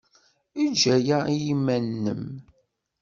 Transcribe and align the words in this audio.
Eg 0.63 0.81
aya 0.95 1.17
i 1.33 1.35
yiman-nnem. 1.43 2.23